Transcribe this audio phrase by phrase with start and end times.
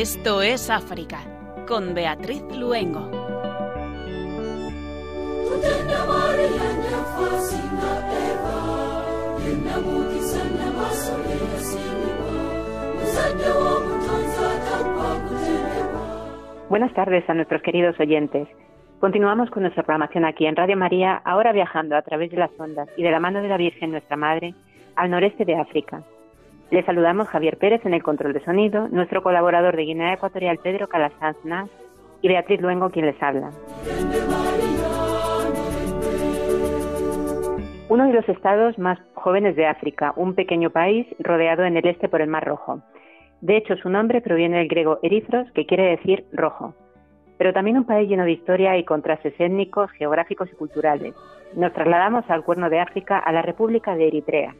[0.00, 1.18] Esto es África,
[1.68, 3.00] con Beatriz Luengo.
[16.70, 18.48] Buenas tardes a nuestros queridos oyentes.
[19.00, 22.88] Continuamos con nuestra programación aquí en Radio María, ahora viajando a través de las ondas
[22.96, 24.54] y de la mano de la Virgen nuestra Madre
[24.96, 26.02] al noreste de África.
[26.70, 30.88] Le saludamos Javier Pérez en el control de sonido, nuestro colaborador de Guinea Ecuatorial Pedro
[30.88, 31.36] Calasanz
[32.22, 33.50] y Beatriz Luengo quien les habla.
[37.88, 42.08] Uno de los estados más jóvenes de África, un pequeño país rodeado en el este
[42.08, 42.80] por el Mar Rojo.
[43.40, 46.76] De hecho, su nombre proviene del griego erizros, que quiere decir rojo.
[47.36, 51.14] Pero también un país lleno de historia y contrastes étnicos, geográficos y culturales.
[51.56, 54.54] Nos trasladamos al cuerno de África, a la República de Eritrea.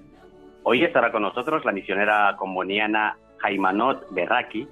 [0.63, 4.69] Hoy estará con nosotros la misionera comboniana Jaimanot Berraki,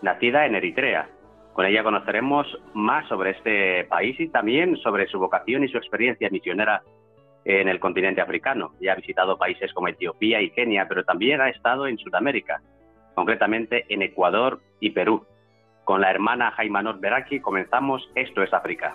[0.00, 1.08] nacida en Eritrea.
[1.52, 6.30] Con ella conoceremos más sobre este país y también sobre su vocación y su experiencia
[6.30, 6.82] misionera
[7.44, 8.72] en el continente africano.
[8.80, 12.62] Ya ha visitado países como Etiopía y Kenia, pero también ha estado en Sudamérica,
[13.14, 15.26] concretamente en Ecuador y Perú.
[15.82, 18.94] Con la hermana Jaimanot Beraki comenzamos Esto es África.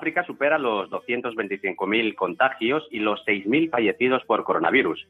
[0.00, 5.06] África supera los 225.000 contagios y los 6.000 fallecidos por coronavirus.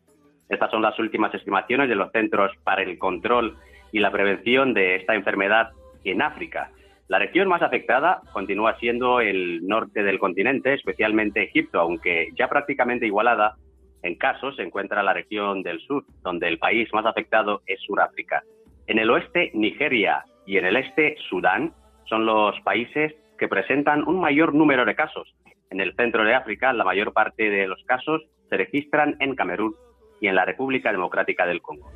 [0.49, 3.57] Estas son las últimas estimaciones de los Centros para el Control
[3.93, 5.71] y la Prevención de esta enfermedad
[6.03, 6.73] en África.
[7.07, 13.07] La región más afectada continúa siendo el norte del continente, especialmente Egipto, aunque ya prácticamente
[13.07, 13.55] igualada
[14.03, 18.43] en casos se encuentra la región del sur, donde el país más afectado es Sudáfrica.
[18.89, 21.75] En el oeste, Nigeria y en el este, Sudán,
[22.07, 25.35] son los países que presentan un mayor número de casos.
[25.71, 29.75] En el centro de África, la mayor parte de los casos se registran en Camerún
[30.21, 31.91] y en la República Democrática del Congo.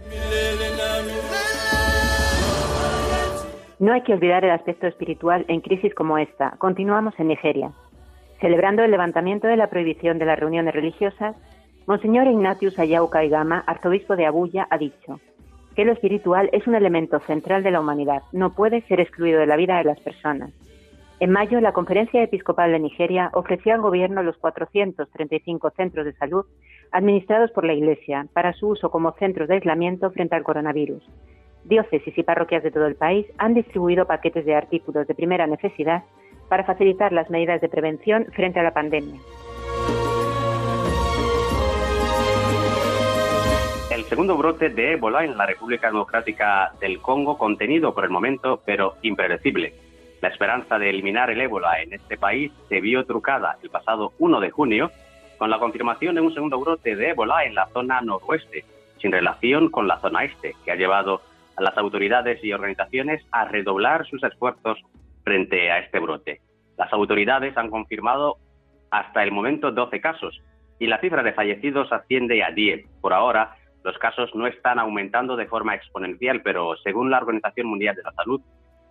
[3.78, 6.53] No hay que olvidar el aspecto espiritual en crisis como esta.
[6.53, 7.72] Continuamos en Nigeria.
[8.41, 11.37] Celebrando el levantamiento de la prohibición de las reuniones religiosas,
[11.87, 15.21] Monseñor Ignatius Ayau Kaigama, arzobispo de Abuya, ha dicho
[15.76, 19.47] que lo espiritual es un elemento central de la humanidad, no puede ser excluido de
[19.47, 20.53] la vida de las personas.
[21.25, 26.45] En mayo, la Conferencia Episcopal de Nigeria ofreció al Gobierno los 435 centros de salud
[26.93, 31.03] administrados por la Iglesia para su uso como centros de aislamiento frente al coronavirus.
[31.65, 36.05] Diócesis y parroquias de todo el país han distribuido paquetes de artículos de primera necesidad
[36.51, 39.19] para facilitar las medidas de prevención frente a la pandemia.
[43.91, 48.61] El segundo brote de ébola en la República Democrática del Congo, contenido por el momento,
[48.67, 49.84] pero impredecible.
[50.25, 54.41] La esperanza de eliminar el ébola en este país se vio trucada el pasado 1
[54.41, 54.91] de junio
[55.37, 58.65] con la confirmación de un segundo brote de ébola en la zona noroeste,
[59.03, 61.21] sin relación con la zona este, que ha llevado
[61.57, 64.79] a las autoridades y organizaciones a redoblar sus esfuerzos
[65.25, 66.41] frente a este brote.
[66.79, 68.39] Las autoridades han confirmado
[68.91, 70.41] hasta el momento 12 casos
[70.79, 72.87] y la cifra de fallecidos asciende a 10.
[73.03, 77.95] Por ahora, los casos no están aumentando de forma exponencial, pero según la Organización Mundial
[77.95, 78.41] de la Salud,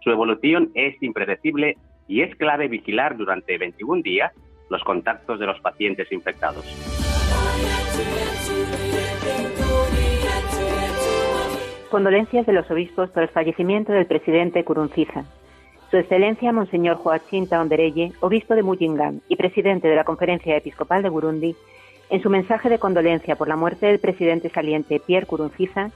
[0.04, 1.78] su evolución es impredecible
[2.08, 4.34] y es clave vigilar durante 21 días
[4.70, 6.66] los contactos de los pacientes infectados.
[11.90, 15.26] Condolencias de los obispos por el fallecimiento del presidente Kurunziza.
[15.92, 21.10] Su Excelencia Monseñor Joachim Taondereye, obispo de Muyingan y presidente de la Conferencia Episcopal de
[21.10, 21.56] Burundi,
[22.10, 25.92] en su mensaje de condolencia por la muerte del presidente saliente Pierre Kurunziza,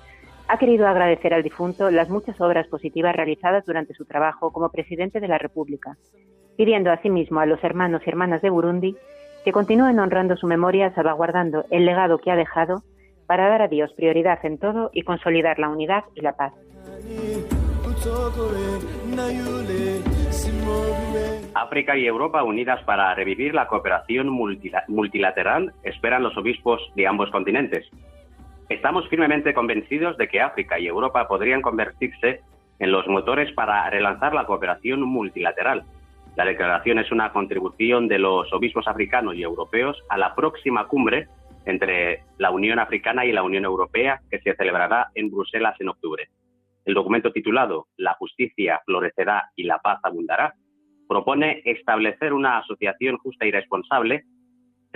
[0.48, 5.20] ha querido agradecer al difunto las muchas obras positivas realizadas durante su trabajo como presidente
[5.20, 5.98] de la República,
[6.56, 8.96] pidiendo asimismo a los hermanos y hermanas de Burundi
[9.44, 12.84] que continúen honrando su memoria, salvaguardando el legado que ha dejado
[13.28, 16.54] para dar a Dios prioridad en todo y consolidar la unidad y la paz.
[21.54, 24.30] África y Europa unidas para revivir la cooperación
[24.88, 27.86] multilateral, esperan los obispos de ambos continentes.
[28.70, 32.42] Estamos firmemente convencidos de que África y Europa podrían convertirse
[32.80, 35.84] en los motores para relanzar la cooperación multilateral.
[36.36, 41.28] La declaración es una contribución de los obispos africanos y europeos a la próxima cumbre
[41.66, 46.28] entre la Unión Africana y la Unión Europea que se celebrará en Bruselas en octubre.
[46.84, 50.54] El documento titulado La justicia florecerá y la paz abundará
[51.08, 54.26] propone establecer una asociación justa y responsable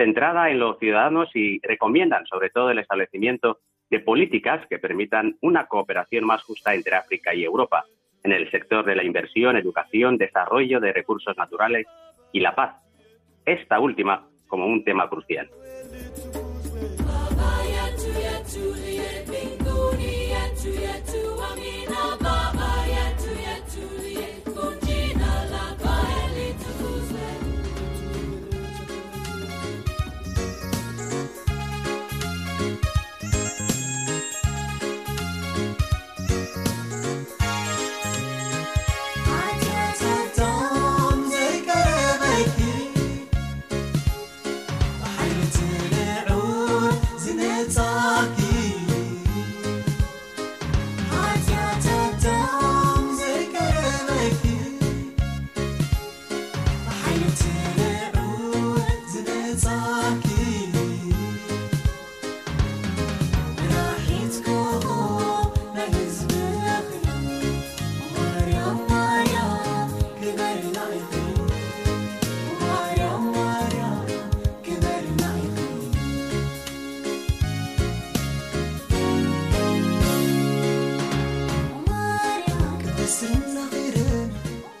[0.02, 5.66] centrada en los ciudadanos y recomiendan sobre todo el establecimiento de políticas que permitan una
[5.66, 7.84] cooperación más justa entre África y Europa
[8.24, 11.86] en el sector de la inversión, educación, desarrollo de recursos naturales
[12.32, 12.74] y la paz.
[13.46, 15.48] Esta última como un tema crucial.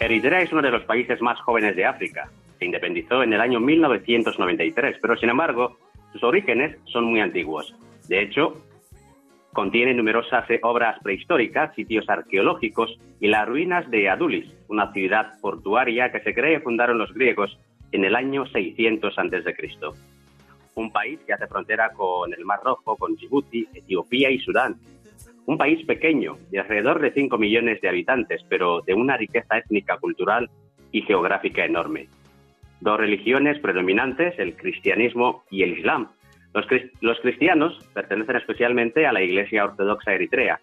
[0.04, 2.28] Eritrea es uno de los países más jóvenes de África.
[2.58, 5.78] Se independizó en el año 1993, pero sin embargo,
[6.12, 7.72] sus orígenes son muy antiguos.
[8.08, 8.60] De hecho,
[9.52, 16.20] contiene numerosas obras prehistóricas, sitios arqueológicos y las ruinas de Adulis, una ciudad portuaria que
[16.20, 17.56] se cree fundaron los griegos
[17.92, 19.54] en el año 600 a.C.
[20.74, 24.76] Un país que hace frontera con el Mar Rojo, con Djibouti, Etiopía y Sudán,
[25.46, 29.98] un país pequeño, de alrededor de 5 millones de habitantes, pero de una riqueza étnica,
[29.98, 30.50] cultural
[30.92, 32.08] y geográfica enorme.
[32.80, 36.08] Dos religiones predominantes, el cristianismo y el islam.
[37.00, 40.60] Los, cristianos pertenecen especialmente a la Iglesia Ortodoxa Eritrea,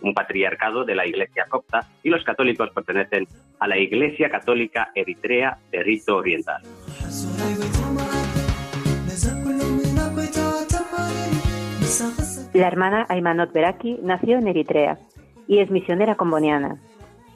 [0.00, 3.26] un patriarcado de la Iglesia copta, y los católicos pertenecen
[3.58, 6.62] a la Iglesia Católica Eritrea de rito oriental.
[12.54, 14.96] La hermana Aymanot Beraki nació en Eritrea
[15.48, 16.76] y es misionera comboniana.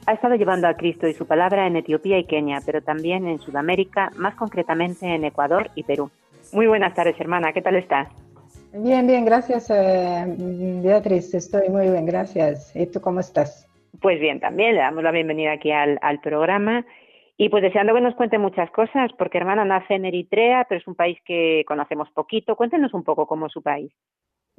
[0.05, 3.37] Ha estado llevando a Cristo y su palabra en Etiopía y Kenia, pero también en
[3.39, 6.09] Sudamérica, más concretamente en Ecuador y Perú.
[6.53, 7.51] Muy buenas tardes, hermana.
[7.51, 8.07] ¿Qué tal estás?
[8.71, 10.23] Bien, bien, gracias, eh,
[10.81, 11.33] Beatriz.
[11.33, 12.73] Estoy muy bien, gracias.
[12.73, 13.67] ¿Y tú cómo estás?
[14.01, 16.85] Pues bien, también le damos la bienvenida aquí al, al programa.
[17.35, 20.87] Y pues deseando que nos cuente muchas cosas, porque hermana nace en Eritrea, pero es
[20.87, 22.55] un país que conocemos poquito.
[22.55, 23.91] Cuéntenos un poco cómo es su país.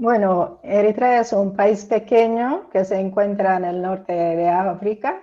[0.00, 5.20] Bueno, Eritrea es un país pequeño que se encuentra en el norte de África.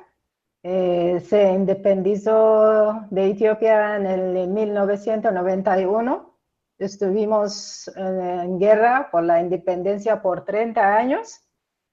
[0.62, 6.32] Eh, se independizó de Etiopía en el 1991.
[6.78, 11.42] Estuvimos en guerra por la independencia por 30 años.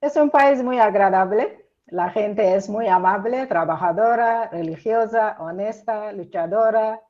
[0.03, 1.65] Es un país muy agradable.
[1.87, 7.01] La gente es muy amable, trabajadora, religiosa, honesta, luchadora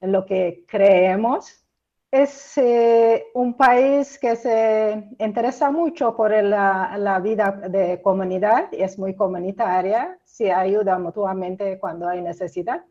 [0.00, 1.61] en lo que creemos
[2.12, 8.98] es eh, un país que se interesa mucho por la, vida de comunidad, y es
[8.98, 12.84] muy comunitaria, se ayuda mutuamente cuando hay necesidad.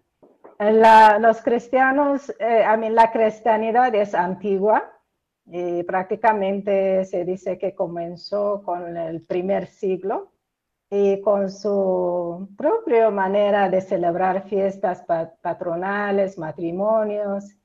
[0.58, 4.92] los cristianos, eh, a mí la cristianidad es antigua,
[5.46, 10.32] y prácticamente se dice que comenzó con el primer siglo
[10.90, 15.04] y con su propia manera de celebrar fiestas
[15.42, 17.61] patronales, matrimonios,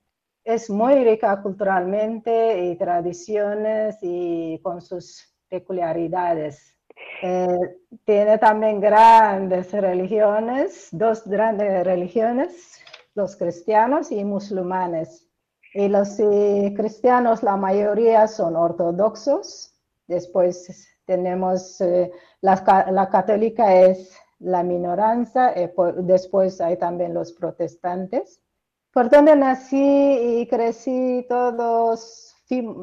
[0.46, 6.72] es muy rica culturalmente y tradiciones y con sus peculiaridades.
[7.20, 7.58] Eh,
[8.04, 12.78] tiene también grandes religiones, dos grandes religiones,
[13.16, 15.26] los cristianos y musulmanes.
[15.74, 19.74] Y los eh, cristianos, la mayoría son ortodoxos.
[20.06, 25.52] Después tenemos eh, la, la, católica es la minoranza,
[26.02, 28.45] después hay también los protestantes.
[28.96, 29.76] Por donde nací
[30.40, 32.34] y crecí, todos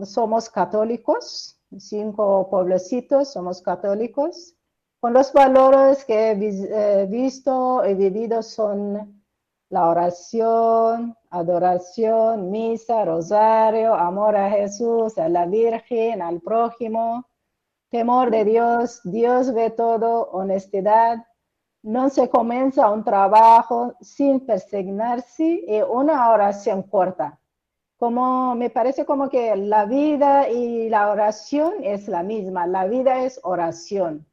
[0.06, 4.54] somos católicos, cinco pueblecitos somos católicos.
[5.00, 9.24] Con los valores que he eh, visto y vivido son
[9.70, 17.28] la oración, adoración, misa, rosario, amor a Jesús, a la Virgen, al prójimo,
[17.90, 21.26] temor de Dios, Dios ve todo, honestidad,
[21.84, 27.40] no se comienza un trabajo sin persignarse y una oración corta.
[27.98, 32.66] Como me parece como que la vida y la oración es la misma.
[32.68, 34.26] La vida es oración.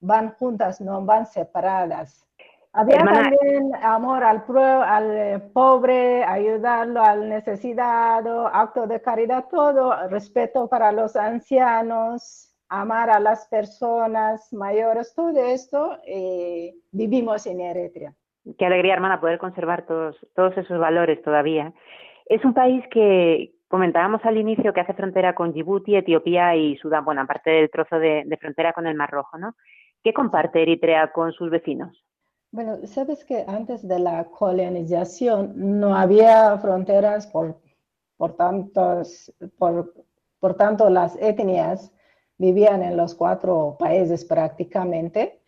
[0.00, 2.26] Van juntas, no van separadas.
[2.72, 10.68] Había también amor al, al eh, pobre, ayudarlo al necesitado, acto de caridad, todo, respeto
[10.68, 18.14] para los ancianos, amar a las personas mayores, todo esto eh, vivimos en Eritrea.
[18.58, 21.74] Qué alegría, hermana, poder conservar todos, todos esos valores todavía.
[22.26, 27.04] Es un país que comentábamos al inicio que hace frontera con Djibouti, Etiopía y Sudán,
[27.04, 29.54] bueno, aparte del trozo de, de frontera con el Mar Rojo, ¿no?
[30.02, 32.02] ¿Qué comparte Eritrea con sus vecinos?
[32.52, 37.60] Bueno, sabes que antes de la colonización no había fronteras por,
[38.16, 39.92] por, tantos, por,
[40.40, 41.92] por tanto las etnias
[42.42, 45.40] vivían en los cuatro países prácticamente,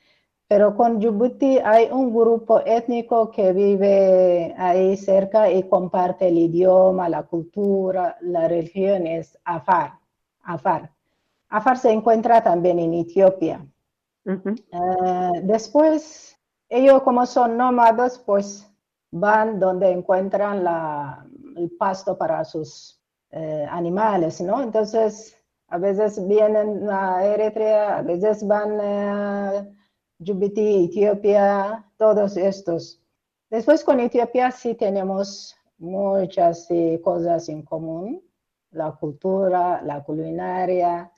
[0.46, 7.08] pero con Djibouti hay un grupo étnico que vive ahí cerca y comparte el idioma,
[7.08, 9.98] la cultura, la religión, es Afar.
[10.42, 10.90] Afar.
[11.48, 13.66] Afar se encuentra también en Etiopía.
[14.26, 18.70] Eh, después, ellos como son nómadas, pues
[19.10, 24.62] van donde encuentran la, el pasto para sus eh, animales, ¿no?
[24.62, 25.36] Entonces,
[25.75, 29.66] a veces vienen a Eritrea, a veces van a
[30.21, 33.02] Djibouti, Etiopía, todos estos.
[33.50, 36.69] Después con Etiopía sí tenemos muchas
[37.02, 38.23] cosas en común,
[38.71, 41.11] la cultura, la culinaria,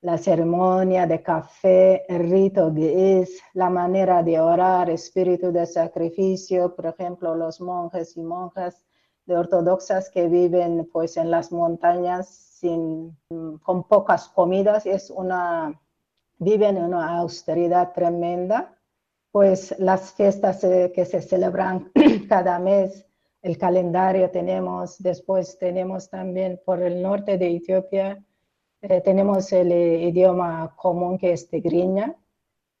[0.00, 6.86] la ceremonia de café, el rito es la manera de orar, espíritu de sacrificio, por
[6.86, 8.87] ejemplo, los monjes y monjas
[9.28, 13.14] de ortodoxas que viven pues en las montañas sin,
[13.62, 15.78] con pocas comidas, es una,
[16.38, 18.74] viven en una austeridad tremenda,
[19.30, 21.92] pues las fiestas que se celebran
[22.28, 23.06] cada mes,
[23.42, 28.24] el calendario tenemos, después tenemos también por el norte de Etiopía,
[28.80, 32.16] eh, tenemos el eh, idioma común que es tigriña,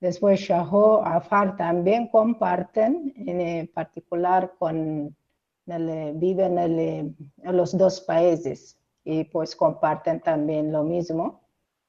[0.00, 5.14] después Shaho, Afar también comparten, en eh, particular con,
[6.14, 11.40] viven en los dos países y pues comparten también lo mismo.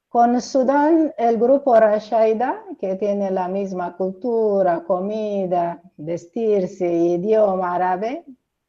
[0.08, 8.24] Con Sudán, el grupo Rashaida, que tiene la misma cultura, comida, vestirse, idioma árabe,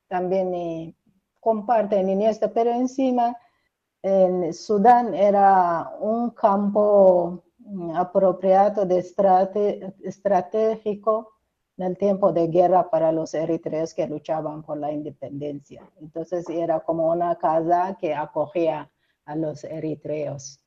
[0.08, 0.96] también
[1.40, 3.36] comparten en esto, pero encima
[4.04, 9.00] en Sudán era un campo mm, apropiado de
[10.04, 11.41] estratégico
[11.78, 15.84] el tiempo de guerra para los eritreos que luchaban por la independencia.
[16.00, 18.90] Entonces era como una casa que acogía
[19.26, 20.64] a los eritreos.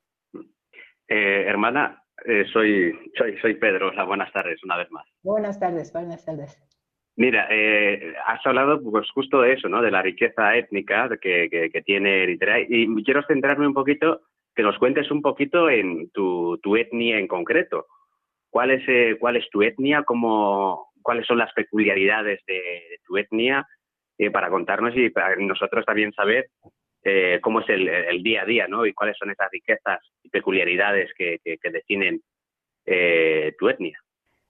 [1.09, 3.93] Eh, hermana, eh, soy, soy, soy Pedro.
[4.07, 5.07] buenas tardes una vez más.
[5.23, 6.61] Buenas tardes, buenas tardes.
[7.17, 9.83] Mira, eh, has hablado pues justo de eso, ¿no?
[9.83, 14.77] De la riqueza étnica que, que, tiene Eritrea y quiero centrarme un poquito, que nos
[14.79, 17.87] cuentes un poquito en tu, tu etnia en concreto.
[18.51, 20.03] ¿Cuál es, ¿Cuál es tu etnia?
[20.03, 23.65] ¿Cómo, cuáles son las peculiaridades de, tu etnia
[24.19, 26.49] eh, para contarnos y para nosotros también saber
[27.05, 28.87] eh, cómo es el, día a día, ¿no?
[28.87, 31.39] Y cuáles son esas riquezas y peculiaridades que,
[31.71, 32.21] definen
[32.87, 33.99] eh, tu etnia.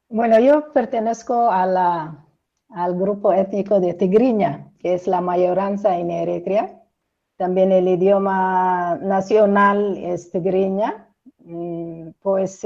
[0.08, 2.24] Bueno, yo pertenezco a la,
[2.68, 6.80] al grupo étnico de Tigriña, que es la mayoranza en Eritrea.
[7.36, 11.08] También el idioma nacional es Tigriña.
[11.38, 12.64] Mm, pues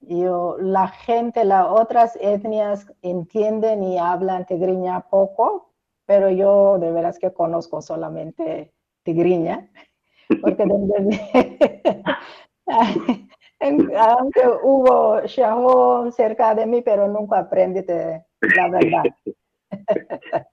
[0.00, 5.72] yo, la gente, las otras etnias entienden y hablan tigriña poco,
[6.06, 9.70] pero yo de veras que conozco solamente tigriña,
[10.40, 10.64] porque
[13.60, 19.02] aunque hubo shahón cerca de mí, pero nunca aprendí la verdad.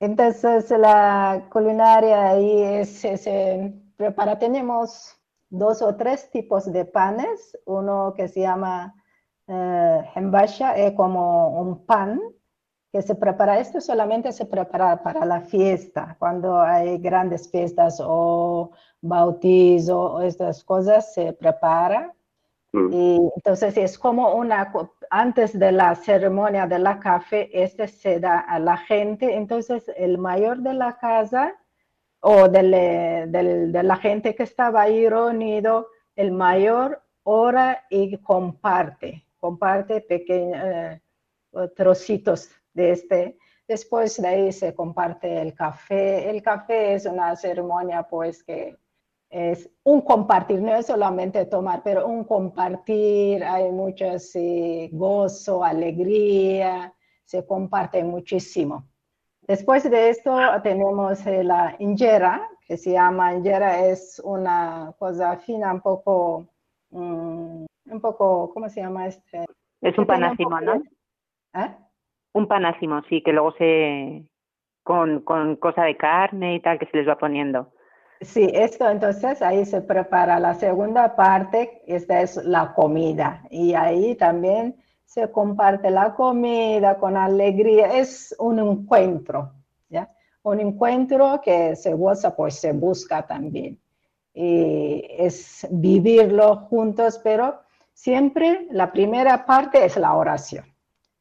[0.00, 3.04] Entonces la culinaria ahí es,
[3.96, 5.16] prepara, tenemos
[5.58, 7.58] dos o tres tipos de panes.
[7.64, 8.94] Uno que se llama
[9.46, 10.04] eh,
[10.76, 12.20] es como un pan
[12.92, 13.58] que se prepara.
[13.58, 18.70] Esto solamente se prepara para la fiesta, cuando hay grandes fiestas o
[19.00, 22.14] bautizo o estas cosas se prepara.
[22.72, 22.92] Mm.
[22.92, 24.72] Y entonces es como una,
[25.10, 29.34] antes de la ceremonia de la café, este se da a la gente.
[29.34, 31.54] Entonces el mayor de la casa
[32.26, 40.00] o eh, de la gente que estaba ahí reunido, el mayor ora y comparte, comparte
[40.00, 41.00] pequeños eh,
[41.76, 43.38] trocitos de este.
[43.68, 46.30] Después de ahí se comparte el café.
[46.30, 48.74] El café es una ceremonia pues que
[49.28, 54.06] es un compartir, no es solamente tomar, pero un compartir, hay mucho
[54.92, 58.88] gozo, alegría, se comparte muchísimo.
[59.46, 65.72] Después de esto tenemos eh, la injera, que se llama injera, es una cosa fina,
[65.72, 66.46] un poco,
[66.90, 69.44] mm, un poco, ¿cómo se llama este?
[69.82, 70.82] Es un panásimo, ¿no?
[71.54, 71.76] ¿Eh?
[72.32, 74.24] Un panásimo, sí, que luego se...
[74.82, 77.72] Con, con cosa de carne y tal que se les va poniendo.
[78.20, 84.14] Sí, esto entonces ahí se prepara la segunda parte, esta es la comida y ahí
[84.14, 89.52] también se comparte la comida con alegría, es un encuentro,
[89.88, 90.10] ¿ya?
[90.42, 93.78] Un encuentro que se goza, pues se busca también.
[94.34, 97.60] Y es vivirlo juntos, pero
[97.92, 100.64] siempre la primera parte es la oración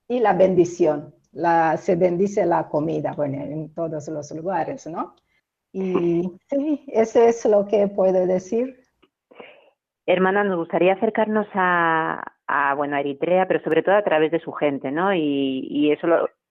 [0.07, 1.13] y la bendición.
[1.31, 5.15] La, se bendice la comida, bueno, en todos los lugares, ¿no?
[5.71, 8.83] Y sí, eso es lo que puedo decir.
[10.05, 14.39] Hermana, nos gustaría acercarnos a, a, bueno, a Eritrea, pero sobre todo a través de
[14.39, 15.13] su gente, ¿no?
[15.13, 16.07] Y, y eso,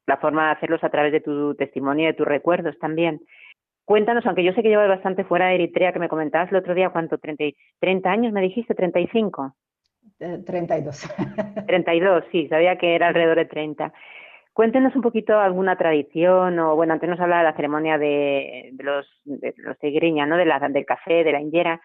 [0.07, 3.21] la forma de hacerlos a través de tu testimonio y de tus recuerdos también.
[3.85, 6.75] Cuéntanos, aunque yo sé que llevas bastante fuera de Eritrea, que me comentabas el otro
[6.75, 7.19] día, ¿cuánto?
[7.19, 8.75] ¿30, 30 años me dijiste?
[8.75, 9.55] ¿35?
[10.47, 11.15] 32.
[11.67, 13.93] 32, sí, sabía que era alrededor de 30.
[14.53, 18.85] Cuéntenos un poquito alguna tradición, o bueno, antes nos hablaba de la ceremonia de, de
[18.85, 20.37] los, de los tigriña, ¿no?
[20.37, 21.81] De la, del café, de la injera,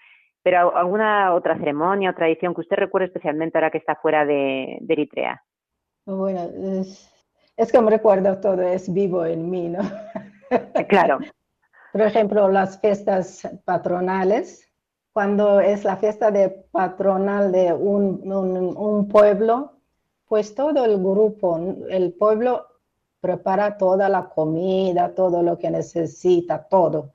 [0.48, 4.78] pero alguna otra ceremonia o tradición que usted recuerde especialmente ahora que está fuera de,
[4.80, 5.44] de Eritrea.
[6.06, 6.50] Bueno,
[6.80, 7.14] es,
[7.58, 9.80] es, que me recuerdo todo, es vivo en mí, ¿no?
[10.88, 11.20] Claro.
[11.92, 14.72] Por ejemplo, las fiestas patronales,
[15.12, 19.74] cuando es la fiesta de patronal de un, un, un pueblo,
[20.30, 22.68] pues todo el grupo, el pueblo
[23.20, 27.12] prepara toda la comida, todo lo que necesita, todo.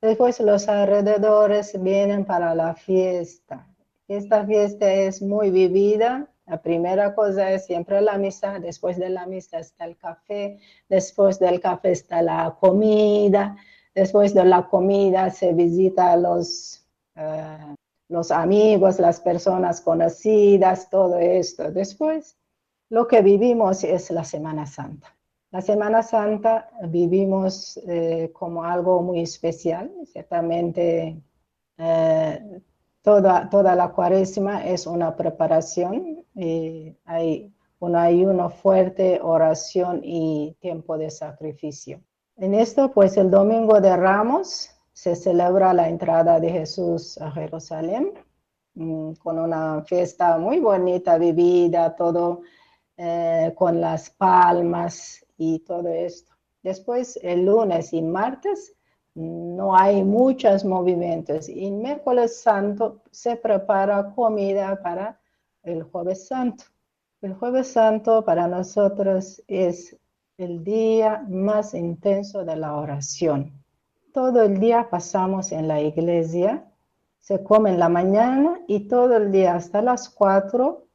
[0.00, 3.66] Después los alrededores vienen para la fiesta.
[4.08, 6.26] Esta fiesta es muy vivida.
[6.46, 11.38] La primera cosa es siempre la misa, después de la misa está el café, después
[11.38, 13.56] del café está la comida,
[13.94, 17.74] después de la comida se visita los, uh,
[18.08, 21.70] los amigos, las personas conocidas, todo esto.
[21.70, 22.36] Después
[22.88, 25.14] lo que vivimos es la Semana Santa.
[25.50, 31.20] La Semana Santa vivimos eh, como algo muy especial, ciertamente
[31.76, 32.60] eh,
[33.02, 36.24] toda, toda la cuaresma es una preparación,
[37.04, 42.00] hay un ayuno fuerte, oración y tiempo de sacrificio.
[42.36, 48.12] En esto, pues el domingo de Ramos se celebra la entrada de Jesús a Jerusalén
[48.74, 52.42] mm, con una fiesta muy bonita, vivida, todo
[52.96, 56.34] eh, con las palmas y todo esto.
[56.62, 58.74] Después, el lunes y martes,
[59.14, 61.48] no hay muchos movimientos.
[61.48, 65.18] Y miércoles santo se prepara comida para
[65.62, 66.64] el jueves santo.
[67.22, 69.96] El jueves santo para nosotros es
[70.36, 73.50] el día más intenso de la oración.
[74.12, 76.70] Todo el día pasamos en la iglesia,
[77.18, 80.86] se come en la mañana y todo el día hasta las 4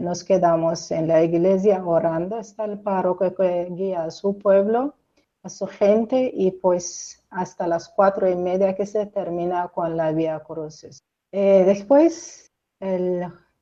[0.00, 4.94] nos quedamos en la iglesia orando, está el párroco que guía a su pueblo,
[5.42, 10.12] a su gente y pues hasta las cuatro y media que se termina con la
[10.12, 11.02] Vía Cruces.
[11.32, 12.50] Eh, después,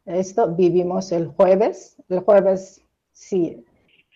[0.06, 2.80] esto vivimos el jueves, el jueves
[3.12, 3.64] sí.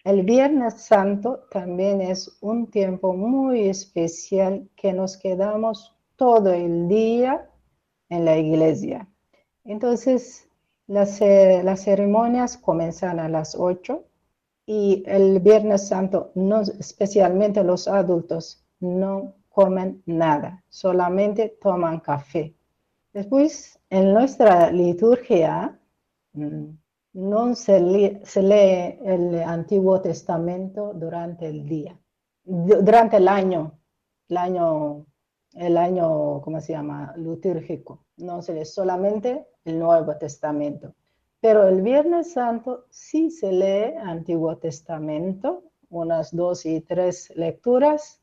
[0.04, 7.50] El Viernes Santo también es un tiempo muy especial que nos quedamos todo el día
[8.08, 9.06] en la iglesia.
[9.64, 10.47] Entonces,
[10.88, 14.04] las, las ceremonias comienzan a las 8
[14.66, 22.54] y el Viernes Santo, no, especialmente los adultos, no comen nada, solamente toman café.
[23.12, 25.80] Después, en nuestra liturgia,
[26.32, 26.66] mm,
[27.14, 31.98] no se lee, se lee, el Antiguo Testamento durante el día,
[32.44, 33.78] durante el año,
[34.28, 35.06] el año,
[35.54, 37.14] el año, ¿cómo se llama?
[37.16, 38.04] Litúrgico.
[38.18, 40.94] No se lee solamente el Nuevo Testamento.
[41.40, 48.20] Pero el Viernes Santo sí se lee Antiguo Testamento, unas dos y tres lecturas.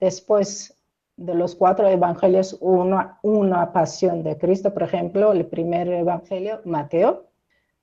[0.00, 0.78] Después
[1.16, 7.24] de los cuatro evangelios, una, una pasión de Cristo, por ejemplo, el primer evangelio, Mateo.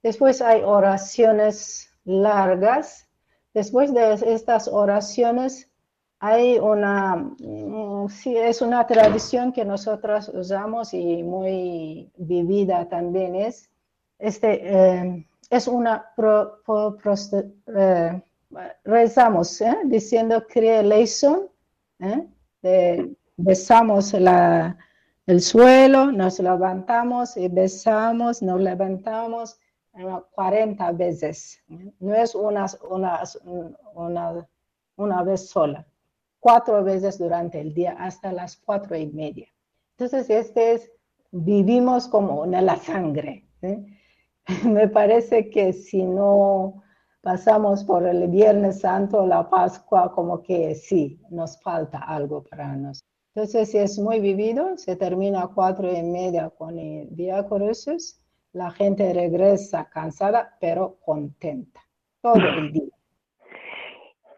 [0.04, 3.10] Después hay oraciones largas.
[3.54, 5.70] Después de estas oraciones
[6.26, 13.70] hay una, mm, sí, es una tradición que nosotros usamos y muy vivida también es,
[14.18, 16.62] este, eh, es una, pro,
[17.78, 18.22] eh,
[18.84, 19.78] rezamos ¿eh?
[19.86, 21.48] diciendo creation,
[22.00, 23.08] ¿eh?
[23.38, 24.76] besamos la,
[25.28, 29.60] el suelo, nos levantamos y besamos, nos levantamos
[30.34, 31.62] 40 veces.
[32.00, 33.22] No es una, una,
[33.94, 34.48] una,
[34.96, 35.86] una vez sola
[36.46, 39.48] cuatro veces durante el día hasta las cuatro y media.
[39.98, 40.92] Entonces, este es,
[41.32, 43.48] vivimos como en la sangre.
[44.64, 46.84] me parece que si no
[47.22, 53.10] pasamos por el Viernes Santo, la Pascua, como que sí, nos falta algo para nosotros.
[53.34, 58.24] Entonces, si es muy vivido, se termina a cuatro y media con el día Cruces,
[58.54, 61.82] la gente regresa cansada, pero contenta,
[62.22, 62.96] todo el día.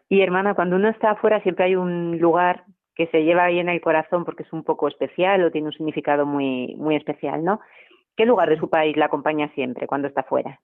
[0.08, 3.68] Y hermana, cuando uno está afuera siempre hay un lugar que se lleva ahí en
[3.68, 7.60] el corazón porque es un poco especial o tiene un significado muy, muy especial, ¿no?
[8.16, 10.60] ¿Qué lugar de su país la acompaña siempre cuando está fuera?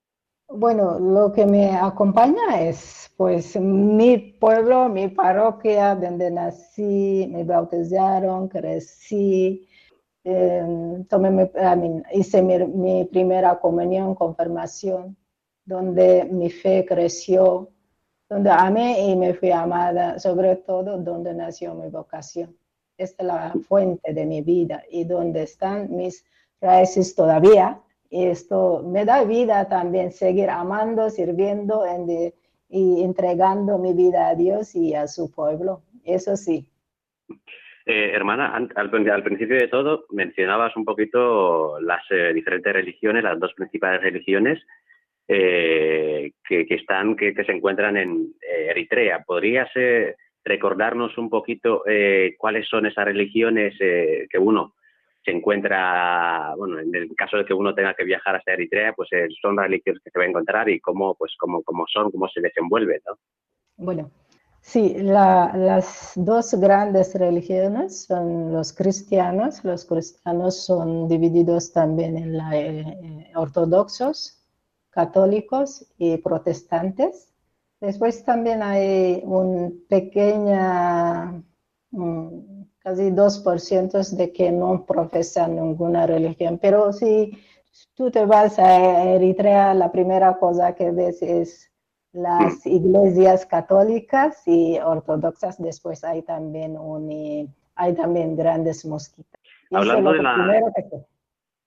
[0.48, 8.48] Bueno, lo que me acompaña es pues mi pueblo, mi parroquia, donde nací, me bautizaron,
[8.48, 9.68] crecí,
[10.24, 15.16] eh, tomé mi, hice mi, primera comunión, confirmación,
[15.64, 17.70] donde mi fe creció,
[18.28, 22.56] donde amé y me fui amada, sobre todo donde nació mi vocación.
[22.96, 26.24] Esta es la fuente de mi vida y donde están mis
[26.60, 27.80] raíces todavía
[28.22, 31.82] esto me da vida también seguir amando, sirviendo
[32.68, 35.82] y entregando mi vida a Dios y a su pueblo.
[36.04, 36.64] Eso sí.
[37.86, 43.52] Eh, hermana, al, principio de todo mencionabas un poquito las eh, diferentes religiones, las dos
[43.54, 44.60] principales religiones
[45.28, 49.22] eh, que, están, que, se encuentran en Eritrea.
[49.24, 49.70] ¿Podrías
[50.44, 51.82] recordarnos un poquito
[52.38, 54.74] cuáles son esas religiones que uno
[55.24, 59.08] se encuentra, bueno, en el caso de que uno tenga que viajar hasta Eritrea, pues
[59.12, 62.28] eh, son religiones que se va a encontrar y cómo, pues, cómo, cómo son, cómo
[62.28, 63.16] se desenvuelven, ¿no?
[63.76, 64.10] Bueno,
[64.60, 69.64] sí, las dos grandes religiones son los cristianos.
[69.64, 74.43] Los cristianos son divididos también en la, eh, eh, ortodoxos,
[74.94, 77.32] católicos y protestantes.
[77.80, 81.42] Después también hay un pequeña
[82.78, 86.58] casi 2% de que no profesan ninguna religión.
[86.60, 87.32] Pero si
[87.94, 91.70] tú te vas a Eritrea, la primera cosa que ves es
[92.12, 95.60] las iglesias católicas y ortodoxas.
[95.60, 99.40] Después hay también, un, hay también grandes mosquitas.
[99.72, 100.36] Hablando de, la,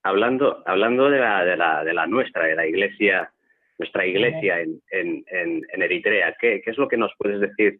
[0.07, 3.31] hablando, hablando de la, de la, de la nuestra, de la iglesia,
[3.77, 7.79] nuestra iglesia en, en, en, Eritrea, ¿qué, ¿qué es lo que nos puedes decir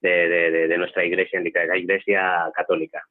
[0.00, 3.02] de, nuestra iglesia, la iglesia católica?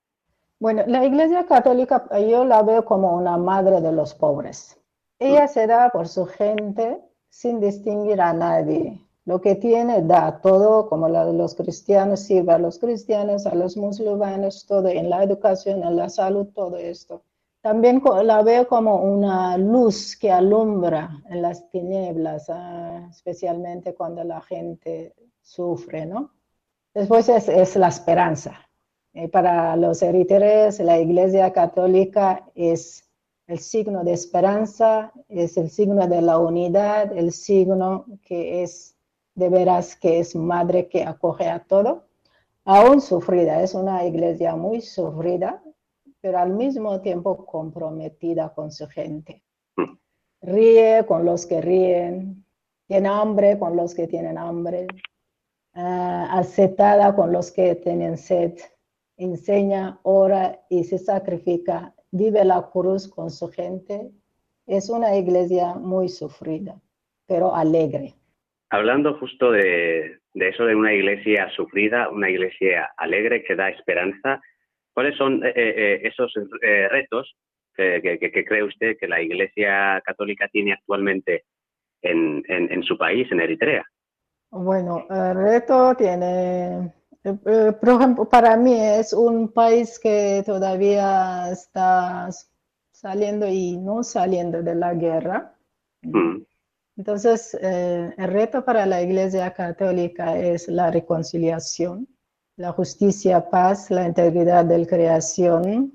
[0.59, 4.79] Bueno, la iglesia católica yo la veo como una madre de los pobres.
[5.19, 6.97] Ella se da por su gente
[7.29, 8.97] sin distinguir a nadie.
[9.25, 13.55] Lo que tiene da todo, como la de los cristianos, sirve a los cristianos, a
[13.55, 17.23] los musulmanes, todo en la educación, en la salud, todo esto.
[17.65, 24.39] También la veo como una luz que alumbra en las tinieblas, ah, especialmente cuando la
[24.39, 26.29] gente sufre, ¿no?
[26.93, 28.53] Después es, la esperanza.
[29.31, 33.09] Para los eritreos, la Iglesia Católica es
[33.47, 38.95] el signo de esperanza, es el signo de la unidad, el signo que es
[39.33, 42.03] de veras que es madre que acoge a todo,
[42.63, 45.63] aún sufrida, es una iglesia muy sufrida,
[46.25, 49.43] pero al mismo tiempo comprometida con su gente.
[50.41, 52.43] Ríe con los que ríen,
[52.87, 54.87] tiene hambre con los que tienen hambre,
[55.75, 58.53] uh, aceptada con los que tienen sed,
[59.17, 64.09] enseña, ora y se sacrifica, vive la cruz con su gente.
[64.65, 66.81] Es una iglesia muy sufrida,
[67.27, 68.15] pero alegre.
[68.71, 74.41] Hablando justo de, eso de una iglesia sufrida, una iglesia alegre que da esperanza,
[74.95, 77.35] ¿cuáles son eh, eh, esos retos
[77.75, 81.43] que, cree usted que la Iglesia Católica tiene actualmente
[82.01, 83.85] en su país, en Eritrea?
[84.57, 86.93] Bueno, el reto tiene,
[87.25, 92.29] eh, eh, por ejemplo, para mí es un país que todavía está
[92.93, 95.53] saliendo y no saliendo de la guerra.
[96.03, 96.43] Mm.
[96.95, 102.07] Entonces, eh, el reto para la Iglesia Católica es la reconciliación,
[102.57, 105.93] la justicia, paz, la integridad de la creación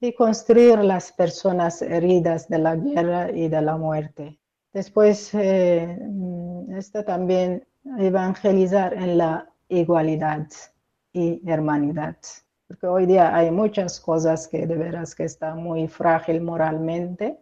[0.00, 4.38] y construir las personas heridas de la guerra y de la muerte.
[4.72, 7.66] Después, mm, esto también
[7.98, 10.46] evangelizar en la igualdad
[11.12, 12.16] y hermanidad.
[12.68, 17.38] Porque hoy día hay muchas cosas que de veras que están muy frágil moralmente,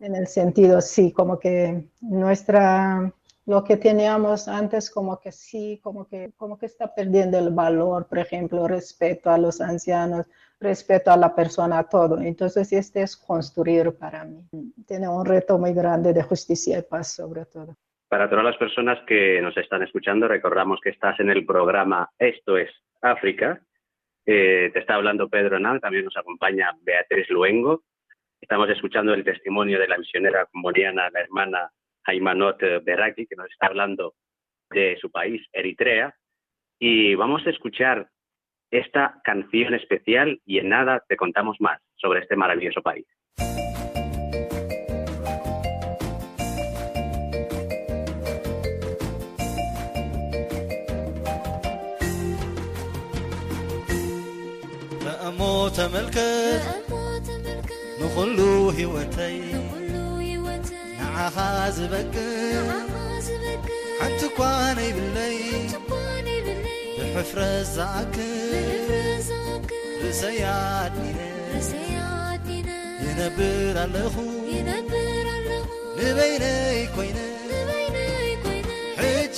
[0.00, 3.12] en el sentido, sí, como que nuestra,
[3.46, 8.06] lo que teníamos antes, como que sí, como que, como que está perdiendo el valor,
[8.08, 10.26] por ejemplo, respeto a los ancianos,
[10.60, 12.20] respeto a la persona, todo.
[12.20, 14.44] Entonces, este es construir para mí.
[14.86, 17.76] Tiene un reto muy grande de justicia y paz, sobre todo.
[18.08, 22.56] Para todas las personas que nos están escuchando, recordamos que estás en el programa Esto
[22.56, 23.60] es África.
[24.24, 27.82] Eh, te está hablando Pedro Nal, también nos acompaña Beatriz Luengo.
[28.40, 31.72] Estamos escuchando el testimonio de la misionera comboniana, la hermana
[32.04, 34.14] Aymanot Beraki, que nos está hablando
[34.70, 36.14] de su país, Eritrea.
[36.78, 38.08] Y vamos a escuchar
[38.70, 43.06] esta canción especial y en nada te contamos más sobre este maravilloso país.
[61.11, 61.37] ንኩሉ ህይወተይ ንዓኻ
[61.75, 62.27] ዝበቅዕ
[63.99, 64.39] ሓንቲ እኳ
[64.77, 65.37] ነይብለይ
[66.97, 68.53] ብሕፍረት ዝኣክል
[70.03, 71.19] ርእሰይ ኣድኒነ
[73.05, 74.15] ይነብር ኣለኹ
[75.97, 77.17] ንበይነይ ኮይነ
[78.99, 79.37] ሕጂ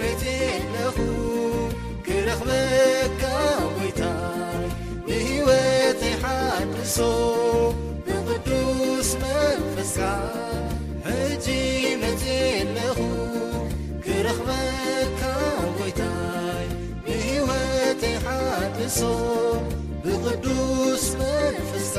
[0.00, 0.22] መቴ
[0.56, 0.96] ኣለኹ
[2.06, 3.22] ክረኽበካ
[3.76, 4.66] ጎይታይ
[5.08, 6.96] ንህይወተይ ሓድሶ
[8.26, 10.00] ብቅዱስ መንፈስካ
[11.48, 11.48] ሕጂ
[12.02, 12.24] መቴ
[12.60, 12.98] ኣለኹ
[14.04, 15.22] ክረኽበካ
[15.78, 16.66] ጎይታይ
[17.06, 19.00] ንህይወተይ ሓድሶ
[20.04, 21.98] ብቅዱስ መንፈስካ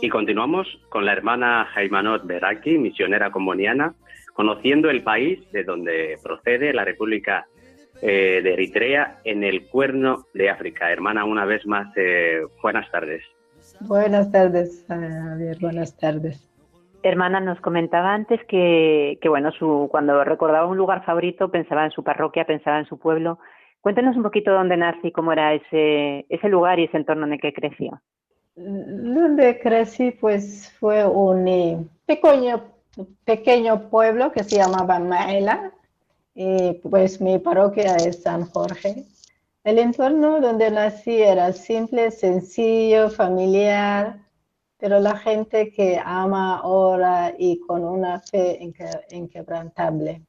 [0.00, 3.94] Y continuamos con la hermana Jaimanot Beraki, misionera comboniana,
[4.32, 7.46] conociendo el país de donde procede la República
[8.01, 10.91] eh, de Eritrea en el cuerno de África.
[10.91, 13.23] Hermana, una vez más, eh, buenas tardes.
[13.81, 16.47] Buenas tardes, Javier, buenas tardes.
[17.03, 21.91] Hermana, nos comentaba antes que, que bueno, su, cuando recordaba un lugar favorito pensaba en
[21.91, 23.39] su parroquia, pensaba en su pueblo.
[23.81, 27.33] Cuéntenos un poquito dónde nace y cómo era ese, ese lugar y ese entorno en
[27.33, 28.01] el que creció.
[28.55, 32.63] Donde crecí, pues fue un eh, pequeño,
[33.23, 35.71] pequeño pueblo que se llamaba Maela,
[36.39, 39.07] y pues mi parroquia es San Jorge.
[39.63, 44.23] El entorno donde nací era simple, sencillo, familiar,
[44.77, 48.59] pero la gente que ama, ora y con una fe
[49.09, 50.27] inquebrantable.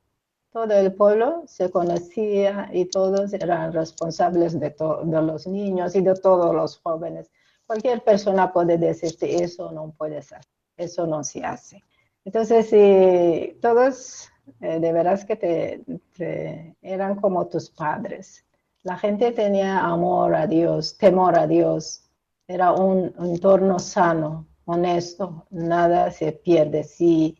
[0.51, 6.15] Todo el pueblo se conocía y todos eran responsables de, de los niños y de
[6.15, 7.31] todos los jóvenes.
[7.67, 10.41] Cualquier persona puede decirte eso no puede ser,
[10.75, 11.85] eso no se hace.
[12.25, 18.45] Entonces, si todos eh, de veras que te, eran como tus padres.
[18.83, 22.05] La gente tenía amor a Dios, temor a Dios.
[22.47, 26.85] Era un entorno sano, honesto, nada se pierde.
[26.85, 27.37] Si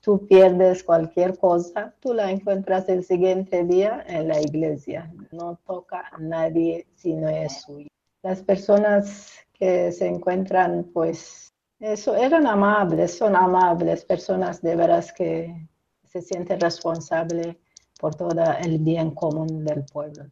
[0.00, 5.12] tú pierdes cualquier cosa, tú la encuentras el siguiente día en la iglesia.
[5.30, 7.88] No toca a nadie si no es suyo.
[8.22, 15.67] Las personas que se encuentran, pues, eso, eran amables, son amables, personas de veras que
[16.08, 17.56] se sienten responsables
[18.00, 18.30] por todo
[18.62, 20.24] el bien común del pueblo.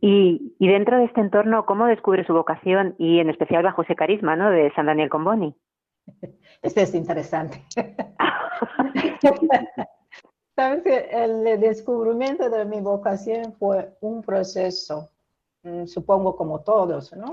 [0.00, 3.96] Y, y, dentro de este entorno, ¿cómo descubre su vocación y en especial bajo ese
[3.96, 4.50] carisma ¿no?
[4.50, 5.54] de San Daniel Comboni?
[6.62, 7.64] Este es interesante.
[10.54, 15.10] Sabes que el descubrimiento de mi vocación fue un proceso,
[15.86, 17.30] supongo como todos, ¿no?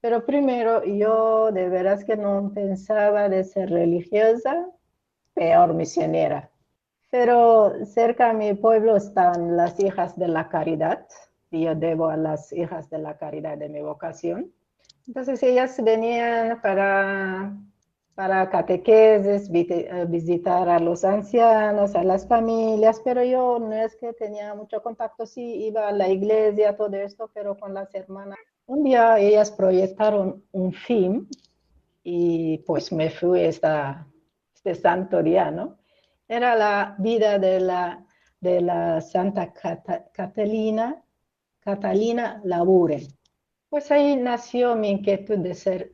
[0.00, 4.66] Pero primero yo de veras que no pensaba de ser religiosa,
[5.34, 6.50] peor misionera.
[7.10, 11.06] Pero cerca de mi pueblo están las hijas de la caridad,
[11.50, 14.52] y yo debo a las hijas de la caridad de mi vocación.
[15.06, 17.56] Entonces ellas venían para,
[18.14, 19.50] para catequesis,
[20.08, 25.24] visitar a los ancianos, a las familias, pero yo no es que tenía mucho contacto,
[25.24, 28.38] sí iba a la iglesia, todo esto, pero con las hermanas.
[28.66, 31.26] Un día ellas proyectaron un film
[32.04, 34.06] y pues me fui esta,
[34.54, 35.77] este santo día, ¿no?
[36.28, 38.04] Era la vida de la,
[38.40, 39.52] de la Santa
[40.12, 41.02] Catalina,
[41.58, 43.08] Catalina Labure.
[43.70, 45.92] Pues ahí nació mi inquietud de ser,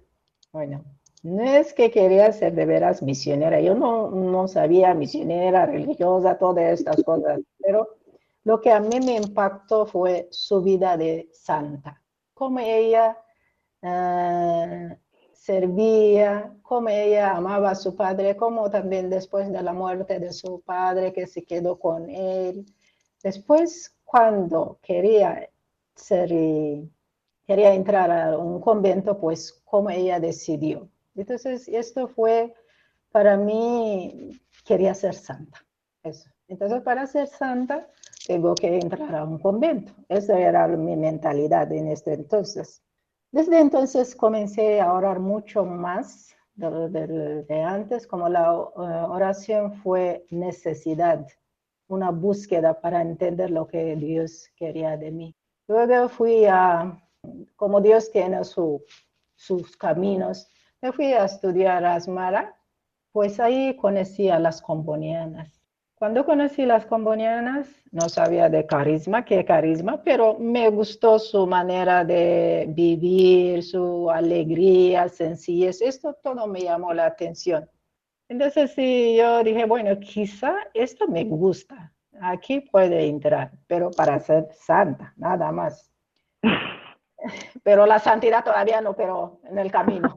[0.53, 0.85] bueno,
[1.23, 6.81] no es que quería ser de veras misionera, yo no, no sabía misionera, religiosa, todas
[6.81, 7.97] estas cosas, pero
[8.43, 12.03] lo que a mí me impactó fue su vida de santa,
[12.35, 13.17] cómo ella
[13.83, 14.95] uh,
[15.45, 20.63] servía, cómo ella amaba a su padre, como también después de la muerte de su
[20.63, 22.65] padre que se quedó con él.
[23.23, 25.51] Después, cuando quería
[25.95, 26.31] ser,
[27.47, 30.89] quería entrar a un convento, pues cómo ella decidió.
[31.15, 32.55] Entonces, esto fue,
[33.13, 35.59] para mí, quería ser santa.
[36.03, 36.31] Eso.
[36.49, 37.87] Entonces, para ser santa,
[38.27, 39.93] tengo que entrar a un convento.
[40.09, 42.81] Esa era mi mentalidad en este entonces.
[43.37, 48.81] Desde entonces comencé a orar mucho más de, antes, como la eh,
[49.17, 51.27] oración fue necesidad,
[51.89, 55.37] una búsqueda para entender lo que Dios quería de mí.
[55.69, 56.99] Luego fui a,
[57.57, 58.83] como Dios tiene su-
[59.35, 60.49] sus caminos,
[60.81, 62.57] me fui a estudiar Asmara,
[63.13, 65.54] pues ahí conocí a las combonianas.
[66.05, 72.05] Cuando conocí las combonianas, no sabía de carisma, qué carisma, pero me gustó su manera
[72.05, 77.71] de vivir, su alegría, sencillez, esto todo me llamó la atención.
[78.29, 81.91] Entonces sí, yo dije, bueno, quizá esto me gusta,
[82.21, 85.91] aquí puede entrar, pero para ser santa, nada más.
[87.63, 90.15] Pero la santidad todavía no, pero en el camino.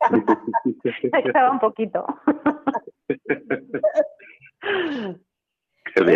[1.24, 2.06] Estaba un poquito.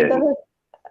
[0.03, 0.37] Entonces,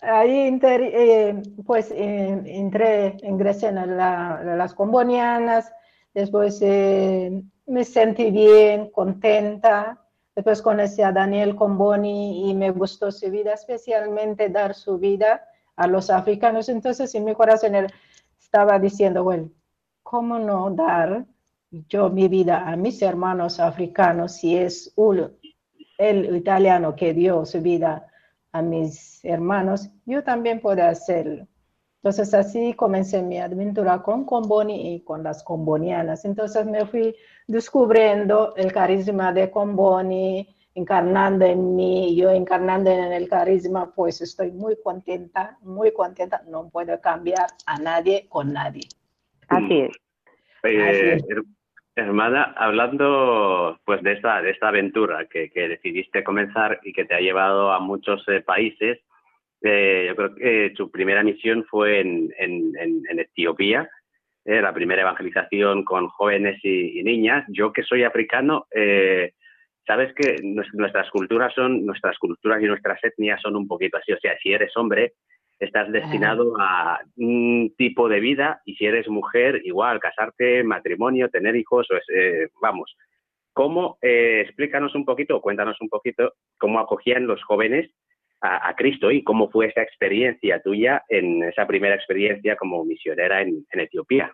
[0.02, 5.72] ahí eh, pues eh, entré, ingresé en la- las combonianas,
[6.14, 10.00] después eh, me sentí bien, contenta,
[10.34, 15.44] después conocí a Daniel Comboni y me gustó su vida, especialmente dar su vida
[15.76, 16.68] a los africanos.
[16.68, 17.74] Entonces en mi corazón
[18.40, 19.50] estaba diciendo, bueno,
[20.02, 21.26] ¿cómo no dar
[21.70, 25.36] yo mi vida a mis hermanos africanos si es un-
[25.98, 28.06] el italiano que dio su vida
[28.52, 31.46] a mis hermanos, yo también puedo hacerlo.
[31.96, 36.24] Entonces así comencé mi aventura con Comboni y con las combonianas.
[36.24, 37.14] Entonces me fui
[37.48, 44.52] descubriendo el carisma de Comboni, encarnando en mí, yo encarnando en el carisma, pues estoy
[44.52, 46.42] muy contenta, muy contenta.
[46.46, 48.88] No puedo cambiar a nadie con nadie.
[49.48, 49.96] Así es.
[50.62, 51.57] Eh, Así es.
[51.98, 57.04] Her- hermana, hablando pues de esta, de esta aventura que, que decidiste comenzar y que
[57.04, 59.00] te ha llevado a muchos eh, países,
[59.62, 63.88] eh, yo creo que tu primera misión fue en, en- en- Etiopía,
[64.44, 67.44] eh, la primera evangelización con jóvenes y, y niñas.
[67.48, 68.66] Yo que soy africano,
[69.86, 74.12] sabes que nues- nuestras culturas son, nuestras culturas y nuestras etnias son un poquito así.
[74.12, 75.14] O sea, si eres hombre,
[75.58, 81.56] estás destinado a un tipo de vida y si eres mujer, igual, casarte, matrimonio, tener
[81.56, 82.96] hijos, eh, vamos.
[83.52, 87.90] ¿Cómo, eh, explícanos un poquito, cuéntanos un poquito cómo acogían los jóvenes
[88.40, 93.42] a, a Cristo y cómo fue esa experiencia tuya en esa primera experiencia como misionera
[93.42, 94.32] en, en Etiopía?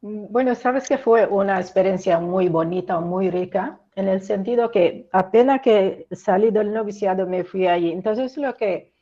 [0.00, 5.60] Bueno, sabes que fue una experiencia muy bonita, muy rica, en el sentido que apenas
[5.60, 7.92] que salí del noviciado me fui allí.
[7.92, 8.93] Entonces lo que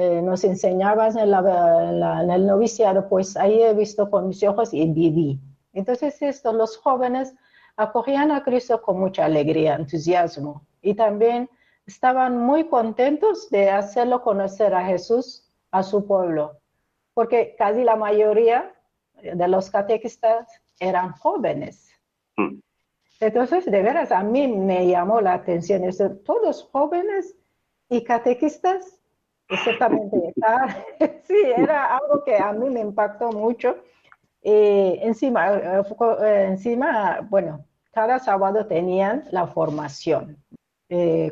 [0.00, 4.28] eh, nos enseñabas en, la- en la- en el noviciado, pues ahí he visto con
[4.28, 5.40] mis ojos y viví.
[5.72, 7.34] Entonces esto, los jóvenes
[7.76, 11.48] acogían a Cristo con mucha alegría, entusiasmo y también
[11.86, 16.58] estaban muy contentos de hacerlo conocer a Jesús a su pueblo,
[17.14, 18.72] porque casi la mayoría
[19.22, 20.48] de los catequistas
[20.80, 21.88] eran jóvenes.
[22.36, 22.60] Mm.
[23.20, 27.34] Entonces, de veras, a mí me llamó la atención eso, todos jóvenes
[27.88, 28.97] y catequistas,
[29.48, 30.34] exactamente.
[31.24, 33.76] Sí, era algo que a mí me impactó mucho.
[34.42, 35.82] Eh, encima, eh,
[36.22, 40.42] eh, encima, bueno, cada sábado tenían la formación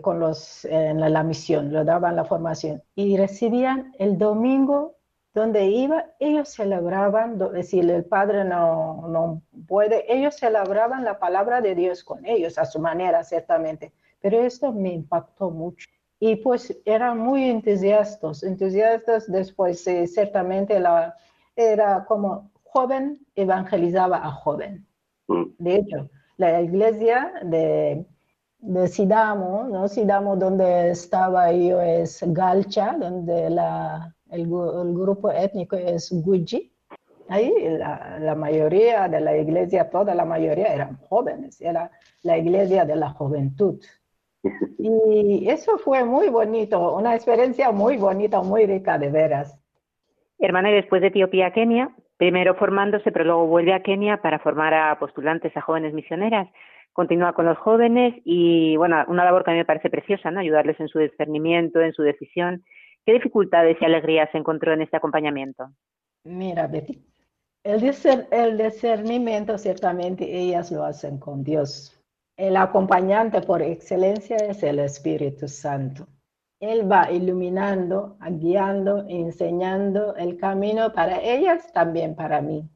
[0.03, 4.97] con los, en la, misión, lo daban la formación y recibían el domingo
[5.33, 11.75] donde iba, ellos celebraban, si el padre no, no puede, ellos celebraban la palabra de
[11.75, 13.93] Dios con ellos, a su manera, ciertamente.
[14.21, 15.89] Pero esto me impactó mucho.
[16.19, 21.15] Y pues eran muy entusiastas, entusiastas después, eh, ciertamente la,
[21.55, 24.87] era como joven evangelizaba a joven.
[25.29, 25.45] Mm.
[25.59, 28.07] De hecho, la iglesia de,
[28.59, 29.89] de Sidamo, ¿no?
[29.89, 36.73] Sidamo donde estaba yo es Galcha, donde la, el, grupo étnico es Guji.
[37.29, 41.91] Ahí la, la mayoría de la iglesia, toda la mayoría eran jóvenes, era
[42.23, 43.81] la iglesia de la juventud.
[44.79, 49.59] Y eso fue muy bonito, una experiencia muy bonita, muy rica de veras.
[50.39, 54.39] Hermana, y después de Etiopía a Kenia, primero formándose, pero luego vuelve a Kenia para
[54.39, 56.49] formar a postulantes, a jóvenes misioneras.
[56.93, 60.41] Continúa con los jóvenes y, bueno, una labor que a mí me parece preciosa, ¿no?
[60.41, 62.65] Ayudarles en su discernimiento, en su decisión.
[63.05, 65.71] ¿Qué dificultades y alegrías se encontró en este acompañamiento?
[66.25, 67.05] Mira, Betty,
[67.63, 71.96] el discernimiento ciertamente ellas lo hacen con Dios.
[72.37, 76.07] El acompañante por excelencia es el Espíritu Santo.
[76.61, 82.69] Él va iluminando, guiando, enseñando el camino para ellas, también para mí.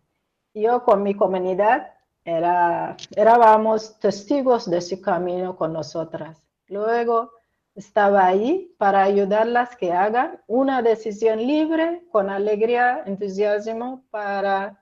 [0.54, 1.92] Yo con mi comunidad
[2.24, 6.42] era, éramos testigos de ese camino con nosotras.
[6.66, 7.30] Luego
[7.74, 14.80] estaba ahí para ayudarlas que hagan una decisión libre, con alegría, entusiasmo para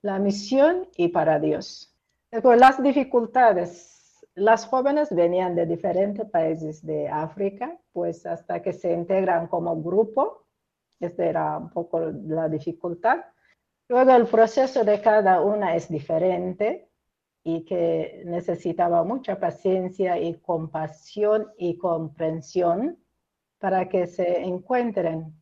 [0.00, 1.94] la misión y para Dios.
[2.30, 3.93] Las dificultades
[4.34, 10.46] las jóvenes venían de diferentes países de África, pues hasta que se integran como grupo,
[11.00, 13.24] esta era un poco la dificultad.
[13.88, 16.88] Luego el proceso de cada una es diferente
[17.44, 22.98] y que necesitaba mucha paciencia y compasión y comprensión
[23.58, 25.32] para que se encuentren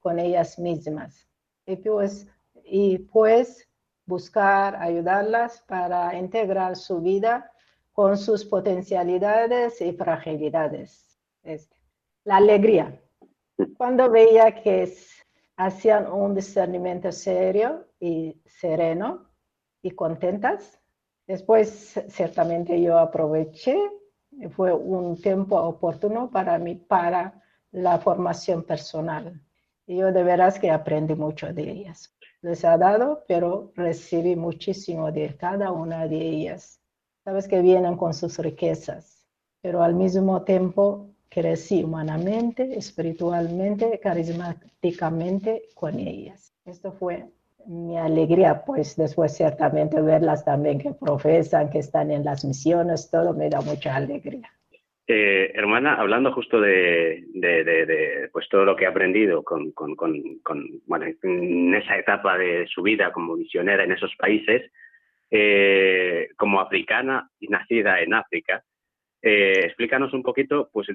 [0.00, 1.26] con ellas mismas.
[1.66, 2.28] Y pues,
[2.64, 3.68] y pues
[4.04, 7.50] buscar ayudarlas para integrar su vida
[7.96, 11.18] con sus potencialidades y fragilidades.
[12.24, 13.00] La alegría.
[13.78, 14.92] Cuando veía que
[15.56, 19.30] hacían un discernimiento serio y sereno
[19.80, 20.78] y contentas,
[21.26, 23.78] después ciertamente yo aproveché,
[24.50, 29.40] fue un tiempo oportuno para mí, para la formación personal.
[29.86, 32.14] Y yo de veras que aprendí mucho de ellas.
[32.42, 36.82] Les ha dado, pero recibí muchísimo de cada una de ellas.
[37.26, 39.26] Sabes que vienen con sus riquezas,
[39.60, 46.54] pero al mismo tiempo crecí humanamente, espiritualmente, carismáticamente con ellas.
[46.64, 47.24] Esto fue
[47.66, 53.34] mi alegría, pues después ciertamente verlas también que profesan, que están en las misiones, todo
[53.34, 54.48] me da mucha alegría.
[55.08, 59.96] Eh, hermana, hablando justo de, de, de, pues todo lo que ha aprendido con, con,
[59.96, 60.14] con,
[60.86, 64.70] bueno, en esa etapa de su vida como misionera en esos países,
[65.30, 68.62] eh, como africana y nacida en África.
[69.22, 70.88] Eh, explícanos un poquito, pues,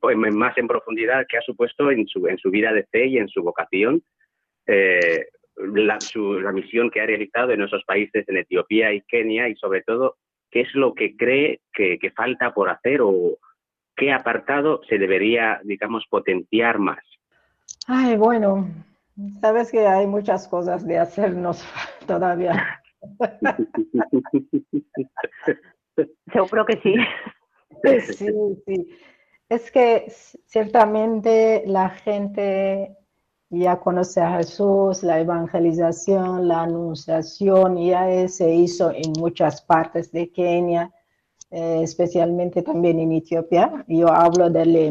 [0.00, 3.28] más en profundidad, qué ha supuesto en su, en su vida de fe y en
[3.28, 4.02] su vocación
[4.66, 5.26] eh,
[5.56, 5.98] la,
[6.42, 10.16] la misión que ha realizado en esos países, en Etiopía y Kenia, y sobre todo,
[10.50, 13.38] qué es lo que cree que, que falta por hacer o
[13.96, 17.04] qué apartado se debería, digamos, potenciar más.
[17.86, 18.68] Ay, bueno,
[19.40, 21.66] sabes que hay muchas cosas de hacernos
[22.06, 22.80] todavía
[26.32, 26.94] Seguro que sí.
[27.82, 28.00] Sí,
[28.66, 28.88] sí.
[29.48, 30.12] Es que
[30.46, 32.96] ciertamente la gente
[33.50, 40.30] ya conoce a Jesús, la evangelización, la anunciación ya se hizo en muchas partes de
[40.30, 40.92] Kenia,
[41.50, 43.86] eh, especialmente también en Etiopía.
[43.88, 44.90] Yo hablo del, eh,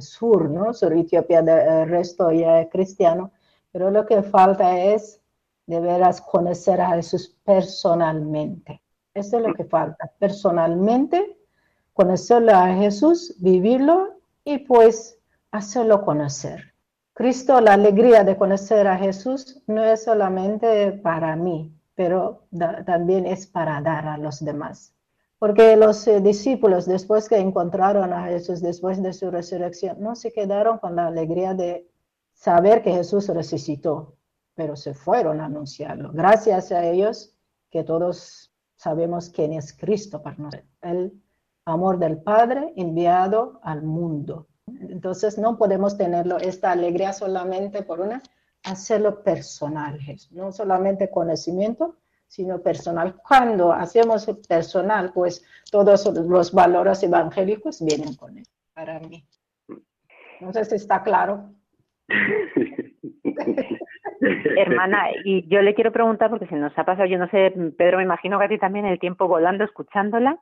[0.00, 0.74] sur, ¿no?
[0.74, 3.30] Sur Etiopía, el resto ya es cristiano,
[3.70, 5.21] pero lo que falta es
[5.66, 8.82] deberás conocer a Jesús personalmente.
[9.14, 11.38] Eso es lo que falta, personalmente,
[11.92, 15.18] conocerlo a Jesús, vivirlo y pues
[15.50, 16.72] hacerlo conocer.
[17.14, 22.46] Cristo, la alegría de conocer a Jesús no es solamente para mí, pero
[22.86, 24.94] también es para dar a los demás.
[25.38, 30.32] Porque los eh, discípulos, después que encontraron a Jesús, después de su resurrección, no se
[30.32, 31.86] quedaron con la alegría de
[32.32, 34.14] saber que Jesús resucitó,
[34.54, 36.10] pero se fueron a anunciarlo.
[36.12, 37.34] Gracias a ellos
[37.70, 41.12] que todos sabemos quién es Cristo para nosotros, el
[41.64, 44.48] amor del Padre enviado al mundo.
[44.66, 48.22] Entonces no podemos tenerlo esta alegría solamente por una,
[48.64, 49.98] hacerlo personal,
[50.30, 51.96] no solamente conocimiento,
[52.26, 53.16] sino personal.
[53.16, 59.26] Cuando hacemos personal, pues todos los valores evangélicos vienen con él, para mí.
[60.68, 61.54] Si está claro.
[64.22, 67.98] Hermana, y yo le quiero preguntar, porque se nos ha pasado, yo no sé, Pedro,
[67.98, 70.38] me imagino que a ti también el tiempo volando escuchándola,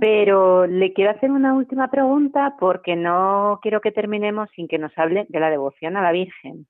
[0.00, 4.92] pero le quiero hacer una última pregunta porque no quiero que terminemos sin que nos
[4.98, 6.66] hable de la devoción a la Virgen,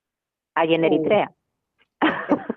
[0.55, 1.33] allí en Eritrea.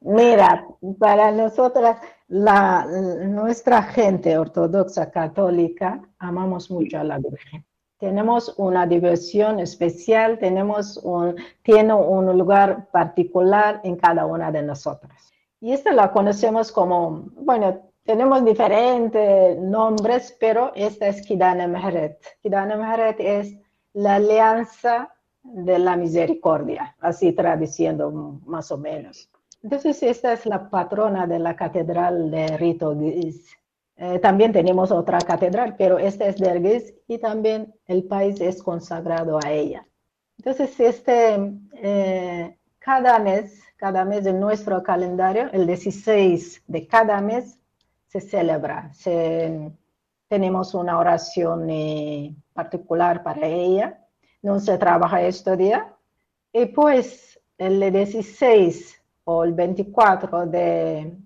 [0.00, 0.64] Mira,
[0.98, 2.86] para nosotras, la,
[3.26, 7.67] nuestra gente ortodoxa católica, amamos mucho a la Virgen
[7.98, 15.32] tenemos una diversión especial, tenemos un, tiene un lugar particular en cada una de nosotras.
[15.60, 22.18] Y esta la conocemos como, bueno, tenemos diferentes nombres, pero esta es Kidane Mehret.
[22.40, 23.54] Kidane Mehret es
[23.92, 28.10] la alianza de la misericordia, así traduciendo
[28.46, 29.28] más o menos.
[29.62, 33.58] Entonces, esta es la patrona de la catedral de Rito Giz.
[34.00, 38.62] Eh, también tenemos otra catedral, pero esta es de Erguiz y también el país es
[38.62, 39.88] consagrado a ella.
[40.38, 41.36] Entonces, este,
[41.82, 47.58] eh, cada mes, cada mes de nuestro calendario, el 16 de cada mes,
[48.06, 48.92] se celebra.
[50.28, 53.98] tenemos una oración eh, particular para ella.
[54.42, 55.92] No se trabaja este día.
[56.52, 61.16] Y pues el 16 o el 24 de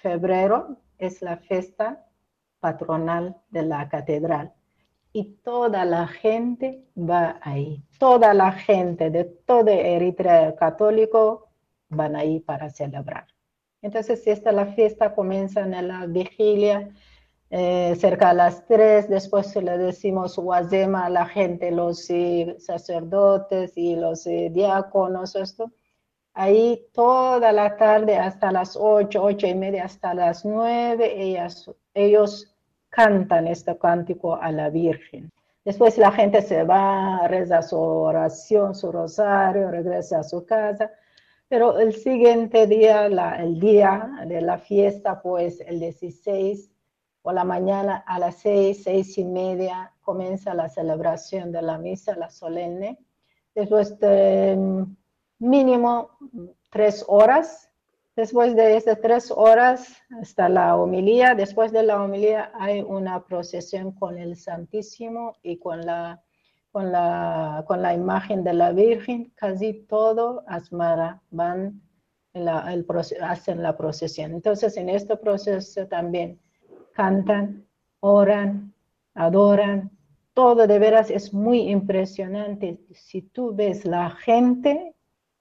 [0.00, 2.06] febrero es la fiesta
[2.60, 4.52] patronal de la catedral.
[5.12, 7.82] Y toda la gente va ahí.
[7.98, 11.48] Toda la gente de todo Eritrea católico
[11.88, 13.26] van ahí para celebrar.
[13.82, 16.90] Entonces, esta la fiesta comienza en la vigilia
[17.52, 23.76] eh, cerca de las 3, después le decimos Wazema a la gente, los eh, sacerdotes
[23.76, 25.72] y los eh, diáconos, esto.
[26.42, 32.56] Ahí toda la tarde hasta las 8, 8 y media hasta las 9, ellas, ellos
[32.88, 35.30] cantan este cántico a la Virgen.
[35.66, 40.90] Después la gente se va, reza su oración, su rosario, regresa a su casa.
[41.46, 43.04] Pero el siguiente día,
[43.36, 46.70] el día de la fiesta, pues el 16
[47.20, 52.16] por la mañana a las seis, seis y media comienza la celebración de la misa,
[52.16, 52.98] la solemne.
[53.54, 54.96] Después de mm,
[55.40, 56.10] mínimo
[56.70, 57.68] tres horas.
[58.14, 61.34] Después de esas tres horas hasta la homilía.
[61.34, 66.22] Después de la homilía hay una procesión con el Santísimo y con la,
[66.70, 69.32] con la, con la imagen de la Virgen.
[69.34, 71.80] Casi todo Asmara van,
[72.34, 72.86] la, el,
[73.22, 74.32] hacen la procesión.
[74.32, 76.38] Entonces en este proceso también
[76.92, 77.66] cantan,
[78.00, 78.74] oran,
[79.14, 79.90] adoran,
[80.34, 82.78] todo de veras es muy impresionante.
[82.92, 84.94] Si tú ves la gente,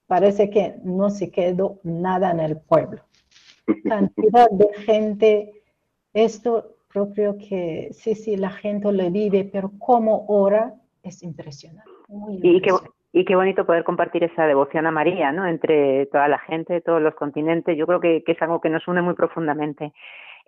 [0.10, 3.02] parece que no se quedó nada en el pueblo.
[3.86, 5.52] Cantidad de gente,
[6.14, 11.90] esto propio que sí, sí, la gente lo vive, pero como ora es impresionante.
[12.42, 12.72] Y, qué,
[13.14, 15.46] y qué bonito poder compartir esa devoción a María, ¿no?
[15.46, 17.78] Entre toda la gente, de todos los continentes.
[17.78, 19.94] Yo creo que, que es algo que nos une muy profundamente.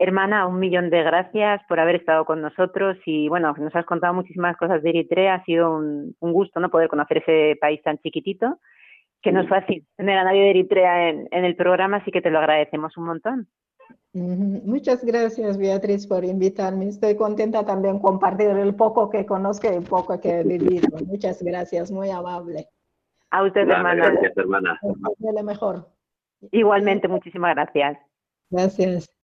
[0.03, 4.15] Hermana, un millón de gracias por haber estado con nosotros y bueno, nos has contado
[4.15, 8.57] muchísimas cosas de Eritrea, ha sido un, gusto no poder conocer ese país tan chiquitito,
[9.21, 12.31] que no es fácil tener a nadie de Eritrea en, el programa, así que te
[12.31, 13.47] lo agradecemos un montón.
[14.13, 16.87] Muchas gracias, Beatriz, por invitarme.
[16.87, 20.89] Estoy contenta también compartir el poco que conozco y el poco que he vivido.
[21.05, 22.67] Muchas gracias, muy amable.
[23.29, 24.09] A usted, hermana.
[24.09, 24.79] Gracias, hermana.
[25.43, 25.87] mejor.
[26.51, 27.97] Igualmente, muchísimas gracias.
[28.49, 29.20] Gracias.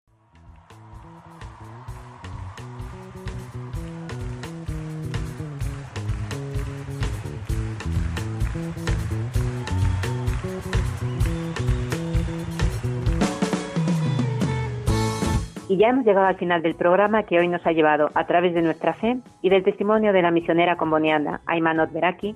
[15.74, 18.54] Y ya hemos llegado al final del programa que hoy nos ha llevado, a través
[18.54, 22.36] de nuestra fe y del testimonio de la misionera comboniana Aymanot Beraki,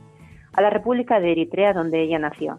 [0.54, 2.58] a la República de Eritrea donde ella nació.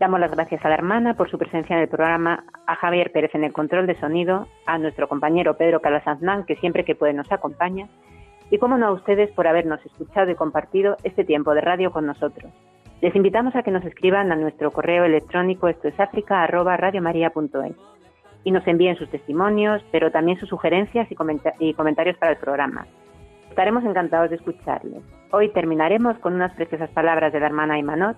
[0.00, 3.36] Damos las gracias a la hermana por su presencia en el programa, a Javier Pérez
[3.36, 7.30] en el control de sonido, a nuestro compañero Pedro Calasanzán, que siempre que puede nos
[7.30, 7.86] acompaña,
[8.50, 12.06] y como no a ustedes por habernos escuchado y compartido este tiempo de radio con
[12.06, 12.52] nosotros.
[13.00, 15.94] Les invitamos a que nos escriban a nuestro correo electrónico esto es
[18.44, 22.86] y nos envíen sus testimonios, pero también sus sugerencias y, comentarios para el programa.
[23.48, 25.02] Estaremos encantados de escucharles.
[25.32, 28.16] Hoy terminaremos con unas preciosas palabras de la hermana Imanot.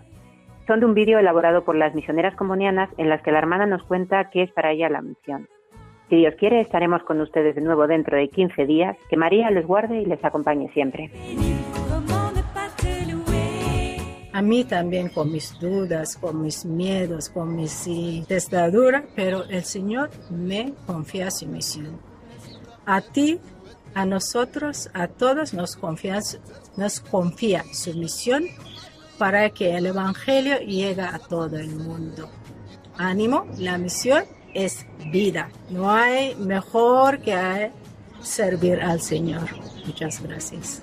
[0.66, 3.83] Son de un vídeo elaborado por las misioneras combonianas en las que la hermana nos
[3.83, 5.49] cuenta qué es para ella la misión.
[6.09, 8.97] Si Dios quiere, estaremos con ustedes de nuevo dentro de 15 días.
[9.09, 11.11] Que María les guarde y les acompañe siempre
[14.33, 17.85] a mí también con mis dudas, con mis miedos, con mis
[18.26, 22.01] testaduras, pero el Señor me confía su misión.
[22.87, 23.39] A ti,
[23.95, 26.22] a nosotros, a todos nos confía,
[27.72, 28.45] su misión
[29.18, 32.30] para que el Evangelio llegue a todo el mundo.
[32.97, 34.24] Ánimo, la misión
[34.55, 35.51] es vida.
[35.70, 37.70] No hay mejor que
[38.22, 39.49] servir al Señor.
[39.87, 40.83] Muchas gracias.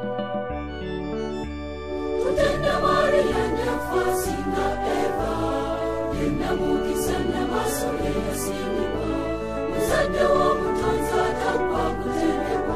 [4.21, 4.65] sina
[5.01, 5.31] Eva
[6.13, 9.07] linamukisa na masolela sinipa
[9.69, 12.70] muzadde w'obutonzi atagwa kuterebwa